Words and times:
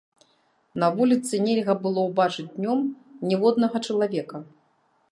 На 0.83 0.87
вуліцы 0.95 1.41
нельга 1.49 1.75
было 1.83 2.07
ўбачыць 2.09 2.49
днём 2.57 2.79
ніводнага 3.35 3.77
чалавека. 3.89 4.37